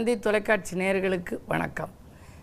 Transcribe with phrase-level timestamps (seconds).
[0.00, 1.90] தந்தி தொலைக்காட்சி நேயர்களுக்கு வணக்கம்.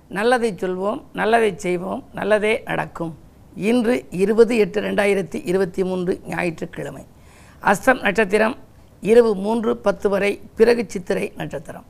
[0.09, 3.17] நல்லதை சொல்வோம் நல்லதை செய்வோம் நல்லதே நடக்கும்.
[3.55, 7.05] இன்று இருபது எட்டு ரெண்டாயிரத்தி இருபத்தி மூன்று ஞாயிற்றுக்கிழமை.
[7.61, 8.55] அஸ்தம் நட்சத்திரம்
[9.01, 11.85] இரவு மூன்று பத்து வரை பிறகு சித்திரை நட்சத்திரம்.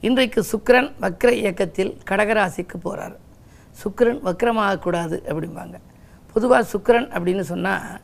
[0.00, 3.18] இன்றைக்கு சுக்கரன் வக்ர இயக்கத்தில் கடகராசிக்கு போகிறார்
[3.82, 5.76] சுக்கிரன் வக்ரமாகக்கூடாது அப்படிம்பாங்க.
[6.32, 8.00] பொதுவாக சுக்கரன் அப்படின்னு சொன்னால்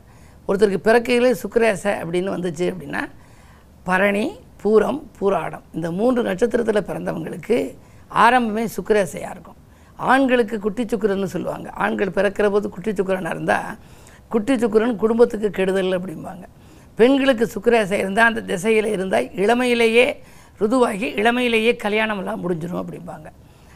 [0.47, 3.03] ஒருத்தருக்கு பிறக்கையிலே சுக்கரேச அப்படின்னு வந்துச்சு அப்படின்னா
[3.83, 5.63] பரணி பூரம் பூராடம்.
[5.77, 7.57] இந்த மூன்று நட்சத்திரத்தில் பிறந்தவங்களுக்கு
[8.25, 9.59] ஆரம்பமே சுக்கிரேசையாக இருக்கும்.
[10.11, 11.69] ஆண்களுக்கு குட்டி சுக்கரன்னு சொல்லுவாங்க.
[11.83, 13.71] ஆண்கள் பிறக்கிற போது குட்டி சுக்கிரனாக இருந்தால்
[14.33, 16.45] குட்டி சுக்கிரன் குடும்பத்துக்கு கெடுதல் அப்படிம்பாங்க.
[16.95, 20.05] பெண்களுக்கு சுக்கிரேசை இருந்தால் அந்த திசையில் இருந்தால் இளமையிலேயே
[20.59, 23.27] ருதுவாகி இளமையிலேயே கல்யாணமெல்லாம் முடிஞ்சிடும் அப்படிம்பாங்க.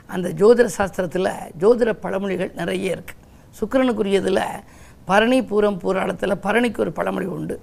[0.08, 3.22] அந்த ஜோதிட சாஸ்திரத்தில் ஜோதிட பழமொழிகள் நிறைய இருக்குது
[3.60, 4.44] சுக்கிரனுக்குரியதில்
[5.06, 7.56] பரணி பூரம் பூராடத்தில் பரணிக்கு ஒரு பழமொழி உண்டு.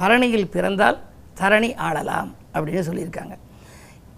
[0.00, 0.98] பரணியில் பிறந்தால்
[1.40, 2.28] தரணி ஆளலாம்.
[2.56, 3.36] அப்படின்னு சொல்லியிருக்காங்க.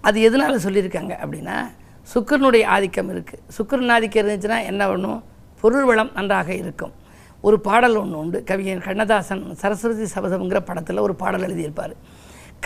[0.01, 1.67] அது எதனால் சொல்லியிருக்காங்க அப்படின்னா
[2.13, 5.23] சுக்கரனுடைய ஆதிக்கம் இருக்குது சுக்கரன் ஆதிக்கம் இருந்துச்சுன்னா என்ன பண்ணும்?
[5.61, 6.93] பொருள் வளம் நன்றாக இருக்கும்.
[7.41, 8.43] ஒரு பாடல் ஒன்று உண்டு.
[8.43, 11.93] கவிஞர் கண்ணதாசன் சரஸ்வதி சபதம்ங்கிற படத்தில் ஒரு பாடல் எழுதியிருப்பார்.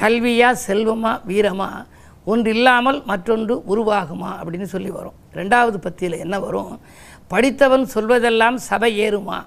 [0.02, 1.86] கல்வியா செல்வமா வீரமா?
[2.26, 4.32] ஒன்று இல்லாமல் மற்றொன்று உருவாகுமா?
[4.44, 5.14] அப்படின்னு சொல்லி வரும்.
[5.34, 6.80] ரெண்டாவது பத்தியில் என்ன வரும்?
[7.28, 9.46] படித்தவன் சொல்வதெல்லாம் சபை ஏறுமா?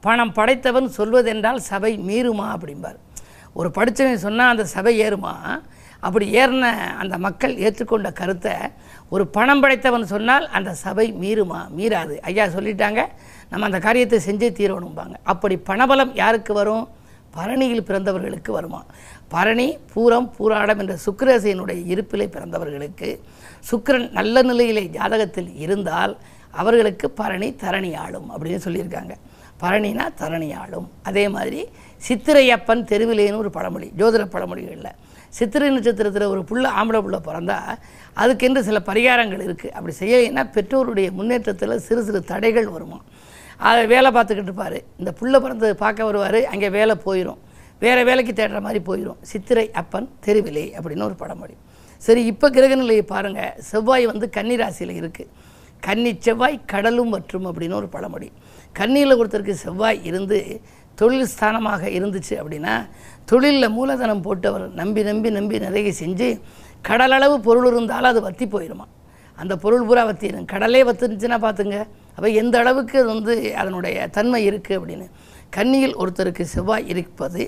[0.00, 2.56] பணம் படைத்தவன் சொல்வதென்றால் சபை மீறுமா?
[2.56, 2.96] அப்படிம்பார்.
[3.52, 5.62] ஒரு படித்தவன் சொன்னால் அந்த சபை ஏறுமா?
[6.00, 8.52] அப்படி ஏறின அந்த மக்கள் ஏற்றுக்கொண்ட கருத்தை
[9.08, 11.60] ஒரு பணம் படைத்தவன் சொன்னால் அந்த சபை மீறுமா?
[11.76, 12.20] மீறாது.
[12.20, 13.06] ஐயா சொல்லிட்டாங்க
[13.48, 15.14] நம்ம அந்த காரியத்தை செஞ்சே தீரணும்பாங்க.
[15.22, 16.88] அப்படி பணபலம் யாருக்கு வரும்?
[17.36, 18.84] பரணியில் பிறந்தவர்களுக்கு வருமா?
[19.28, 23.20] பரணி பூரம் பூராடம் என்ற சுக்கிரசையினுடைய இருப்பிலை பிறந்தவர்களுக்கு
[23.70, 26.18] சுக்கிரன் நல்ல நிலையிலே ஜாதகத்தில் இருந்தால்
[26.50, 29.12] அவர்களுக்கு பரணி தரணி ஆளும் அப்படின்னு சொல்லியிருக்காங்க.
[29.62, 31.60] பரணினா தரணி ஆளும் அதே மாதிரி
[32.06, 34.92] சித்திரையப்பன் தெருவிலேன்னு ஒரு பழமொழி ஜோதிட பழமொழிகளில்.
[35.38, 37.58] சித்திரை நட்சத்திரத்தில் ஒரு புள்ள ஆம்பளை புள்ள பிறந்தா
[38.22, 42.98] அதுக்கென்று சில பரிகாரங்கள் இருக்குது அப்படி செய்யலைன்னா பெற்றோருடைய முன்னேற்றத்தில் சிறு சிறு தடைகள் வருமா?
[43.68, 44.78] அதை வேலை பார்த்துக்கிட்டு இருப்பார்.
[45.00, 47.40] இந்த புள்ள பிறந்தது பார்க்க வருவார் அங்கே வேலை போயிடும்
[47.84, 51.54] வேறு வேலைக்கு தேடுற மாதிரி போயிடும் சித்திரை அப்பன் தெருவிலே அப்படின்னு ஒரு படமொழி
[52.02, 55.30] சரி இப்போ கிரகநிலையை பாருங்கள் செவ்வாய் வந்து கன்னி ராசியில் இருக்குது
[55.86, 58.28] கன்னி செவ்வாய் கடலும் மற்றும் அப்படின்னு ஒரு பழமொழி.
[58.78, 60.38] கண்ணியில் ஒருத்தருக்கு செவ்வாய் இருந்து
[61.00, 62.74] தொழில் ஸ்தானமாக இருந்துச்சு அப்படின்னா
[63.30, 66.28] தொழிலில் மூலதனம் போட்டவர் நம்பி நம்பி நம்பி நிறைய செஞ்சு
[66.88, 68.86] கடலளவு பொருள் இருந்தாலும் அது வத்தி போயிடுமா
[69.38, 71.76] அந்த பொருள் பூரா வத்திடும் கடலே வத்துருந்துச்சுன்னா பார்த்துங்க
[72.16, 75.06] அப்போ எந்த அளவுக்கு அது வந்து அதனுடைய தன்மை இருக்குது அப்படின்னு.
[75.56, 77.42] கன்னியில் ஒருத்தருக்கு செவ்வாய் இருப்பது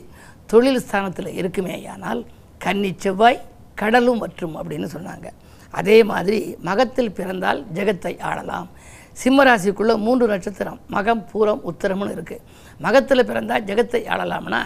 [0.53, 2.21] தொழில் ஸ்தானத்தில் இருக்குமேயானால்
[2.65, 3.39] கன்னி செவ்வாய்
[3.81, 5.29] கடலும் மற்றும் அப்படின்னு சொன்னாங்க.
[5.81, 8.69] அதே மாதிரி மகத்தில் பிறந்தால் ஜெகத்தை ஆளலாம்.
[9.21, 10.79] சிம்மராசிக்குள்ளே மூன்று நட்சத்திரம்.
[10.95, 12.45] மகம் பூரம் உத்தரம்னு இருக்குது
[12.85, 14.61] மகத்தில் பிறந்தால் ஜெகத்தை ஆளலாம்னா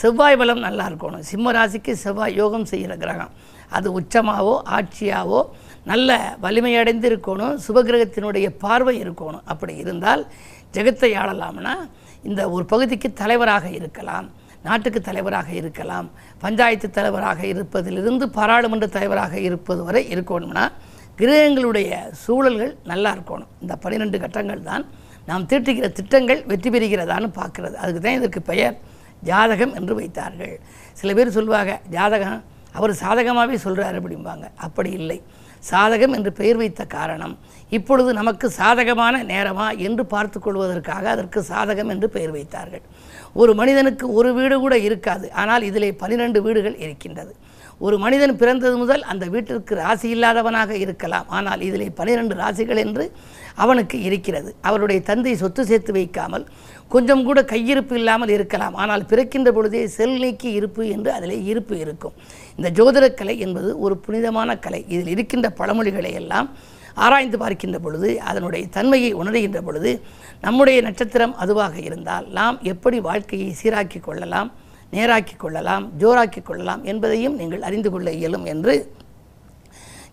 [0.00, 1.24] செவ்வாய் பலம் நல்லா இருக்கணும்.
[1.30, 3.32] சிம்ம ராசிக்கு செவ்வாய் யோகம் செய்கிற கிரகம்.
[3.76, 5.40] அது உச்சமாகவோ ஆட்சியாவோ
[5.90, 7.54] நல்ல வலிமையடைந்து இருக்கணும்.
[7.66, 9.44] சுபகிரகத்தினுடைய பார்வை இருக்கணும்.
[9.52, 10.22] அப்படி இருந்தால்
[10.76, 11.74] ஜெகத்தை ஆளலாம்னா
[12.28, 14.28] இந்த ஒரு பகுதிக்கு தலைவராக இருக்கலாம்.
[14.68, 16.08] நாட்டுக்கு தலைவராக இருக்கலாம்.
[16.44, 20.64] பஞ்சாயத்து தலைவராக இருப்பதிலிருந்து பாராளுமன்ற தலைவராக இருப்பது வரை இருக்கணும்னா
[21.20, 21.90] கிரகங்களுடைய
[22.24, 23.50] சூழல்கள் நல்லா இருக்கணும்.
[23.64, 24.84] இந்த பன்னிரெண்டு கட்டங்கள் தான்
[25.30, 27.76] நாம் தீட்டுகிற திட்டங்கள் வெற்றி பெறுகிறதான்னு பார்க்குறது.
[27.82, 28.76] அதுக்கு தான் இதற்கு பெயர்
[29.28, 30.54] ஜாதகம் என்று வைத்தார்கள்.
[31.00, 32.40] சில பேர் சொல்லுவாங்க ஜாதகம்
[32.78, 34.46] அவர் சாதகமாகவே சொல்கிறார் அப்படிம்பாங்க.
[34.66, 35.18] அப்படி இல்லை.
[35.70, 37.34] சாதகம் என்று பெயர் வைத்த காரணம்
[37.76, 42.84] இப்பொழுது நமக்கு சாதகமான நேரமா என்று பார்த்து கொள்வதற்காக அதற்கு சாதகம் என்று பெயர் வைத்தார்கள்.
[43.40, 47.32] ஒரு மனிதனுக்கு ஒரு வீடு கூட இருக்காது ஆனால் இதிலே பனிரெண்டு வீடுகள் இருக்கின்றது.
[47.86, 51.28] ஒரு மனிதன் பிறந்தது முதல் அந்த வீட்டிற்கு ராசி இல்லாதவனாக இருக்கலாம்.
[51.36, 53.04] ஆனால் இதிலே பனிரெண்டு ராசிகள் என்று
[53.64, 54.50] அவனுக்கு இருக்கிறது.
[54.68, 56.44] அவருடைய தந்தை சொத்து சேர்த்து வைக்காமல்
[56.94, 58.74] கொஞ்சம் கூட கையிருப்பு இல்லாமல் இருக்கலாம்.
[58.82, 62.14] ஆனால் பிறக்கின்ற பொழுதே செல் நீக்கி இருப்பு என்று அதிலே இருப்பு இருக்கும்.
[62.58, 64.82] இந்த ஜோதிடக் கலை என்பது ஒரு புனிதமான கலை.
[64.94, 66.48] இதில் இருக்கின்ற பழமொழிகளை எல்லாம்
[67.04, 69.90] ஆராய்ந்து பார்க்கின்ற பொழுது அதனுடைய தன்மையை உணர்கின்ற பொழுது
[70.46, 74.50] நம்முடைய நட்சத்திரம் அதுவாக இருந்தால் நாம் எப்படி வாழ்க்கையை சீராக்கி கொள்ளலாம்?
[74.92, 78.74] நேராக்கி கொள்ளலாம் ஜோராக்கி கொள்ளலாம் என்பதையும் நீங்கள் அறிந்து கொள்ள இயலும் என்று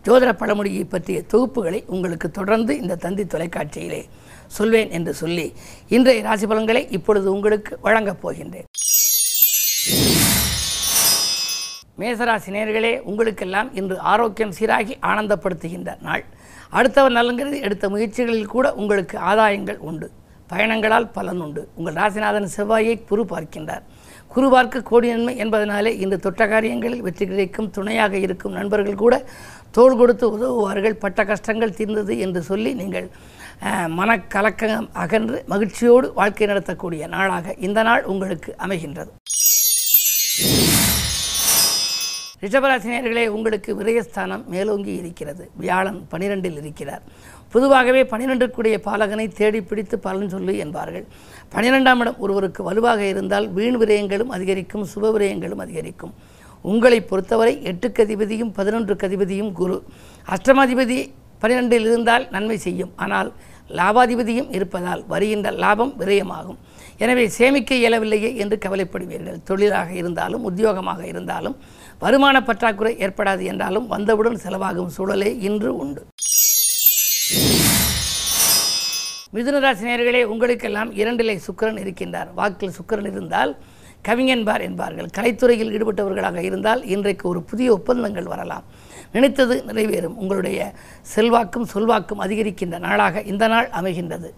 [0.06, 4.02] ஜோதிட பழமொழியை பற்றிய தொகுப்புகளை உங்களுக்கு தொடர்ந்து இந்த தந்தி தொலைக்காட்சியிலே
[4.48, 5.54] சொல்வேன் என்று சொல்லி
[5.88, 8.68] இன்றைய ராசி பலன்களை இப்பொழுது உங்களுக்கு வழங்கப் போகின்றேன்.
[12.00, 16.26] மேசராசி நேர்களே உங்களுக்கெல்லாம் இன்று ஆரோக்கியம் சீராகி ஆனந்தப்படுத்துகின்ற நாள்.
[16.70, 20.12] அடுத்தவர் நலங்கிறது எடுத்த முயற்சிகளில் கூட உங்களுக்கு ஆதாயங்கள் உண்டு.
[20.48, 21.70] பயணங்களால் பலன் உண்டு.
[21.76, 23.82] உங்கள் ராசிநாதன் செவ்வாயை குரு பார்க்கின்றார்.
[24.32, 29.16] குருவார்க்கு கோடி நன்மை என்பதனாலே இந்த தொட்ட காரியங்களில் வெற்றி கிடைக்கும் துணையாக இருக்கும் நண்பர்கள் கூட
[29.72, 30.96] தோள் கொடுத்து உதவுவார்கள்.
[30.98, 33.08] பட்ட கஷ்டங்கள் தீர்ந்தது என்று சொல்லி நீங்கள்
[33.62, 39.12] அஹ், மனக்கலக்கம் அகன்று மகிழ்ச்சியோடு வாழ்க்கை நடத்தக்கூடிய நாளாக இந்த நாள் உங்களுக்கு அமைகின்றது.
[42.42, 45.44] ரிஷபராசினியர்களே உங்களுக்கு விரயஸ்தானம் மேலோங்கி இருக்கிறது.
[45.62, 47.04] வியாழன் பனிரெண்டில் இருக்கிறார்.
[47.54, 51.06] பொதுவாகவே பனிரெண்டுக்குடைய பாலகனை தேடி பிடித்து பலன் சொல்லு என்பார்கள்.
[51.56, 56.14] பனிரெண்டாம் இடம் ஒருவருக்கு வலுவாக இருந்தால் வீண் விரயங்களும் அதிகரிக்கும் சுப விரயங்களும் அதிகரிக்கும்.
[56.72, 59.78] உங்களை பொறுத்தவரை எட்டுக்கு அதிபதியும் பதினொன்றுக்கு அதிபதியும் குரு.
[60.36, 60.98] அஷ்டமாதிபதி
[61.42, 62.94] பனிரெண்டில் இருந்தால் நன்மை செய்யும்.
[62.96, 63.30] ஆனால்
[63.78, 66.60] லாபாதிபதியும் இருப்பதால் வருகின்ற லாபம் விரயமாகும்.
[67.04, 69.42] எனவே சேமிக்க இயலவில்லையே என்று கவலைப்படுவீர்கள்.
[69.50, 71.58] தொழிலாக இருந்தாலும் உத்தியோகமாக இருந்தாலும்
[72.00, 76.06] வருமான பற்றாக்குறை ஏற்படாது என்றாலும் வந்தவுடன் செலவாகும் சூழலே இன்று உண்டு.
[79.34, 82.34] மிதுனராசினியர்களே உங்களுக்கெல்லாம் இரண்டிலே சுக்கிரன் இருக்கின்றார்.
[82.34, 83.58] வாக்கில் சுக்கிரன் இருந்தால்
[84.08, 85.08] கவிஞன்பார் என்பார்கள்.
[85.18, 88.64] கலைத்துறையில் ஈடுபட்டவர்களாக இருந்தால் இன்றைக்கு ஒரு புதிய ஒப்பந்தங்கள் வரலாம்.
[89.12, 90.16] நினைத்தது நிறைவேறும்.
[90.16, 90.74] உங்களுடைய
[91.16, 94.30] செல்வாக்கும் சொல்வாக்கும் அதிகரிக்கின்ற நாளாக இந்த நாள் அமைகின்றது.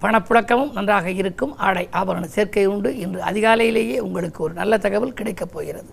[0.00, 1.56] பணப்புழக்கமும் நன்றாக இருக்கும்.
[1.56, 2.98] ஆடை ஆபரண சேர்க்கை உண்டு.
[2.98, 5.92] இன்று அதிகாலையிலேயே உங்களுக்கு ஒரு நல்ல தகவல் கிடைக்கப் போகிறது.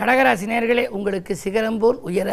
[0.00, 2.30] கடகராசி நேர்களே உங்களுக்கு சிகரம் போல் உயர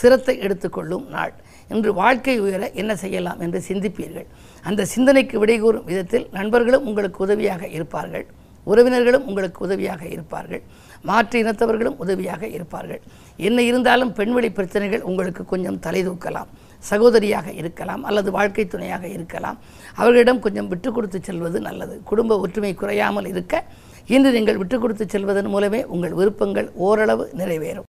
[0.00, 1.32] சிரத்தை எடுத்துக்கொள்ளும் நாள்.
[1.72, 4.28] இன்று வாழ்க்கை உயர என்ன செய்யலாம் என்று சிந்திப்பீர்கள்.
[4.68, 8.24] அந்த சிந்தனைக்கு விடைகூறும் விதத்தில் நண்பர்களும் உங்களுக்கு உதவியாக இருப்பார்கள்.
[8.66, 10.62] உறவினர்களும் உங்களுக்கு உதவியாக இருப்பார்கள்.
[11.08, 13.00] மாற்று இனத்தவர்களும் உதவியாக இருப்பார்கள்.
[13.48, 16.50] என்ன இருந்தாலும் பெண்வெளி பிரச்சனைகள் உங்களுக்கு கொஞ்சம் தலை தூக்கலாம்.
[16.90, 19.58] சகோதரியாக இருக்கலாம் அல்லது வாழ்க்கை துணையாக இருக்கலாம்.
[20.00, 21.96] அவர்களிடம் கொஞ்சம் விட்டு கொடுத்து செல்வது நல்லது.
[22.10, 23.64] குடும்ப ஒற்றுமை குறையாமல் இருக்க
[24.10, 27.86] இன்று நீங்கள் விட்டு கொடுத்து செல்வதன் மூலமே உங்கள் விருப்பங்கள் ஓரளவு நிறைவேறும்.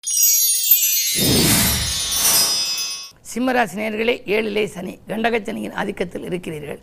[3.31, 6.81] சிம்மராசி நேர்களே ஏழிலே சனி கண்டகச்சனியின் ஆதிக்கத்தில் இருக்கிறீர்கள்.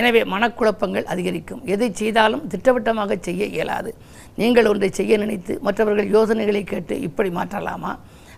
[0.00, 1.62] எனவே மனக்குழப்பங்கள் அதிகரிக்கும்.
[1.74, 3.92] எதை செய்தாலும் திட்டவட்டமாக செய்ய இயலாது.
[4.40, 7.92] நீங்கள் ஒன்றை செய்ய நினைத்து மற்றவர்கள் யோசனைகளை கேட்டு இப்படி மாற்றலாமா?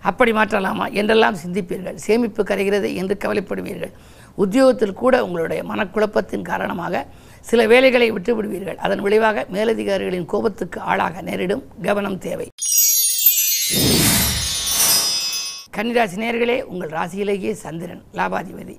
[0.09, 1.97] அப்படி மாற்றலாமா என்றெல்லாம் சிந்திப்பீர்கள்.
[2.05, 3.93] சேமிப்பு கரைகிறது என்று கவலைப்படுவீர்கள்.
[4.43, 7.05] உத்தியோகத்தில் கூட உங்களுடைய மனக்குழப்பத்தின் காரணமாக
[7.49, 8.77] சில வேலைகளை விட்டுவிடுவீர்கள்.
[8.85, 12.47] அதன் விளைவாக மேலதிகாரிகளின் கோபத்துக்கு ஆளாக நேரிடும் கவனம் தேவை.
[15.75, 18.75] கன்னிராசி நேர்களே உங்கள் ராசியிலேயே சந்திரன் லாபாதிபதி.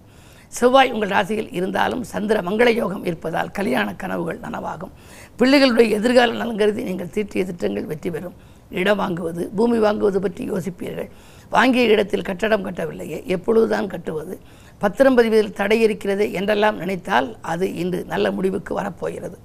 [0.58, 4.92] செவ்வாய் உங்கள் ராசியில் இருந்தாலும் சந்திர மங்கள யோகம் இருப்பதால் கல்யாண கனவுகள் நனவாகும்.
[5.38, 8.36] பிள்ளைகளுடைய எதிர்கால நலன் கருதி நீங்கள் தீட்டிய திட்டங்கள் வெற்றி பெறும்.
[8.80, 11.10] இடம் வாங்குவது பூமி வாங்குவது பற்றி யோசிப்பீர்கள்.
[11.54, 14.34] வாங்கிய இடத்தில் கட்டடம் கட்டவில்லையே எப்பொழுதுதான் கட்டுவது?
[14.78, 19.36] பத்திரம் பதிவதில் தடை இருக்கிறது என்றெல்லாம் நினைத்தால் அது இன்று நல்ல முடிவுக்கு வரப்போகிறது.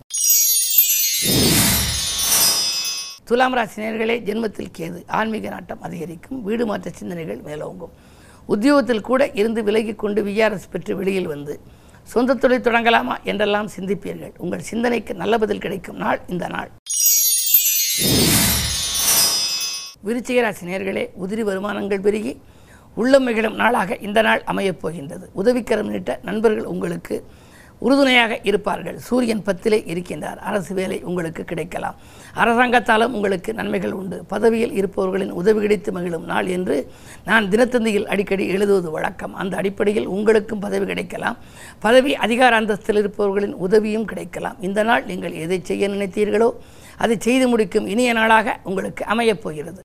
[3.23, 7.93] துலாம் ராசினியர்களே ஜென்மத்தில் கேது ஆன்மீக நாட்டம் அதிகரிக்கும் வீடு மாற்ற சிந்தனைகள் மேலோங்கும்.
[8.45, 11.55] உத்தியோகத்தில் கூட இருந்து விலகி கொண்டு விஆர்எஸ் பெற்று வெளியில் வந்து
[12.03, 13.17] சொந்த தொழில் தொடங்கலாமா?
[13.23, 14.33] என்றெல்லாம் சிந்திப்பீர்கள்.
[14.37, 16.71] உங்கள் சிந்தனைக்கு நல்ல பதில் கிடைக்கும் நாள் இந்த நாள்.
[20.05, 22.41] விருச்சிகராசி நேர்களே உதிரி வருமானங்கள் பெருகி
[22.95, 25.29] உள்ளம் மிகிடும் நாளாக இந்த நாள் அமையப் போகின்றது.
[25.33, 27.25] உதவிக்கரம் நீட்ட நண்பர்கள் உங்களுக்கு
[27.79, 28.97] உறுதுணையாக இருப்பார்கள்.
[28.97, 30.37] சூரியன் பத்திலே இருக்கின்றார்.
[30.37, 31.95] அரசு வேலை உங்களுக்கு கிடைக்கலாம்.
[32.35, 34.23] அரசாங்கத்தாலும் உங்களுக்கு நன்மைகள் உண்டு.
[34.27, 36.91] பதவியில் இருப்பவர்களின் உதவி கிடைத்து மகிழும் நாள் என்று
[37.25, 39.33] நான் தினத்தந்தியில் அடிக்கடி எழுதுவது வழக்கம்.
[39.33, 41.37] அந்த அடிப்படையில் உங்களுக்கும் பதவி கிடைக்கலாம்.
[41.79, 44.57] பதவி அதிகார அந்தஸ்தில் இருப்பவர்களின் உதவியும் கிடைக்கலாம்.
[44.61, 46.51] இந்த நாள் நீங்கள் எதை செய்ய நினைத்தீர்களோ
[46.99, 49.81] அதை செய்து முடிக்கும் இனிய நாளாக உங்களுக்கு அமையப் போகிறது.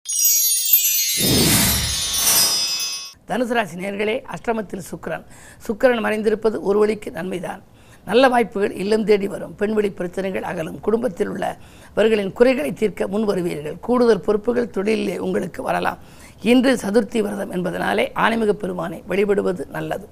[3.29, 5.25] தனுசு ராசி நேர்களே அஷ்டமத்தில் சுக்கரன்.
[5.67, 7.63] சுக்கிரன் மறைந்திருப்பது ஒரு வழிக்கு நன்மைதான்.
[8.05, 9.55] நல்ல வாய்ப்புகள் இல்லம் தேடி வரும்.
[9.55, 10.81] பெண்வெளி பிரச்சனைகள் அகலும்.
[10.81, 13.81] குடும்பத்தில் உள்ளவர்களின் குறைகளை தீர்க்க முன் வருவீர்கள்.
[13.81, 15.99] கூடுதல் பொறுப்புகள் தொழிலிலே உங்களுக்கு வரலாம்.
[16.43, 20.09] இன்று சதுர்த்தி விரதம் என்பதனாலே ஆன்மீக பெருமானை வழிபடுவது நல்லது.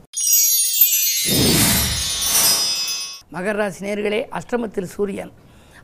[3.32, 5.32] மகர ராசி நேர்களே அஷ்டமத்தில் சூரியன்.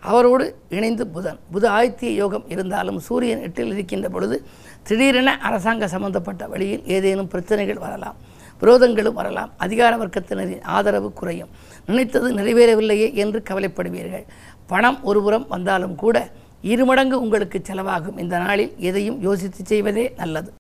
[0.00, 4.47] அவரோடு இணைந்து புதன் புத ஆதித்ய யோகம் இருந்தாலும் சூரியன் எட்டில் இருக்கின்ற பொழுது
[4.83, 8.17] திடீரென அரசாங்க சம்பந்தப்பட்ட வழியில் ஏதேனும் பிரச்சனைகள் வரலாம்
[8.62, 11.49] விரோதங்களும் வரலாம் அதிகார வர்க்கத்தினரின் ஆதரவு குறையும்.
[11.87, 14.25] நினைத்தது நிறைவேறவில்லையே என்று கவலைப்படுவீர்கள்.
[14.67, 16.31] பணம் ஒருபுறம் வந்தாலும் கூட
[16.62, 18.19] இருமடங்கு உங்களுக்கு செலவாகும்.
[18.19, 20.52] இந்த நாளில் எதையும் யோசித்து செய்வதே நல்லது.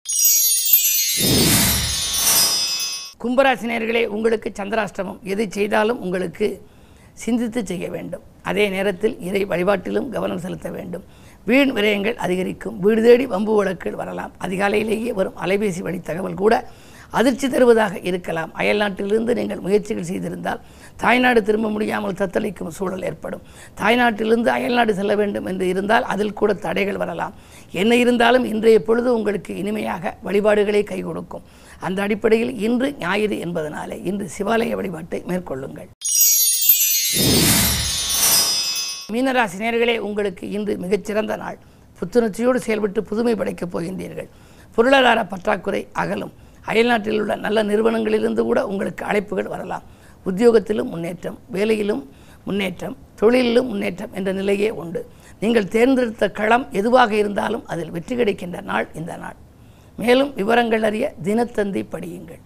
[3.24, 6.62] கும்பராசினியர்களே உங்களுக்கு சந்திராஷ்டமம் எதை செய்தாலும் உங்களுக்கு
[7.14, 8.22] சிந்தித்து செய்ய வேண்டும்.
[8.50, 11.06] அதே நேரத்தில் இறை வழிபாட்டிலும் கவனம் செலுத்த வேண்டும்.
[11.48, 12.76] வீண் விரயங்கள் அதிகரிக்கும்.
[12.84, 14.32] வீடு தேடி வம்பு வழக்குகள் வரலாம்.
[14.46, 16.54] அதிகாலையிலேயே வரும் அலைபேசி வழி தகவல் கூட
[17.18, 18.50] அதிர்ச்சி தருவதாக இருக்கலாம்.
[18.60, 20.60] அயல் நாட்டிலிருந்து நீங்கள் முயற்சிகள் செய்திருந்தால்
[21.02, 23.44] தாய்நாடு திரும்ப முடியாமல் தத்தளிக்கும் சூழல் ஏற்படும்.
[23.80, 27.36] தாய்நாட்டிலிருந்து அயல்நாடு செல்ல வேண்டும் என்று இருந்தால் அதில் கூட தடைகள் வரலாம்.
[27.82, 31.46] என்ன இருந்தாலும் இன்றைய பொழுது உங்களுக்கு இனிமையாக வழிபாடுகளை கை கொடுக்கும்.
[31.86, 35.90] அந்த அடிப்படையில் இன்று ஞாயிறு என்பதனாலே இன்று சிவாலய வழிபாட்டை மேற்கொள்ளுங்கள்.
[39.12, 41.58] மீனராசி நேர்களே உங்களுக்கு இன்று மிகச்சிறந்த நாள்.
[41.98, 44.28] புத்துணர்ச்சியோடு செயல்பட்டு புதுமை படைக்கப் போகின்றீர்கள்.
[44.74, 46.32] பொருளாதார பற்றாக்குறை அகலும்.
[46.64, 49.82] அயல்நாட்டில் உள்ள நல்ல நிறுவனங்களிலிருந்து கூட உங்களுக்கு அழைப்புகள் வரலாம்.
[50.26, 52.02] உத்தியோகத்திலும் முன்னேற்றம் வேலையிலும்
[52.44, 55.06] முன்னேற்றம் தொழிலிலும் முன்னேற்றம் என்ற நிலையே உண்டு.
[55.40, 59.36] நீங்கள் தேர்ந்தெடுத்த களம் எதுவாக இருந்தாலும் அதில் வெற்றி கிடைக்கின்ற நாள் இந்த நாள்.
[59.96, 62.42] மேலும் விவரங்கள் அறிய தினத்தந்தி படியுங்கள்.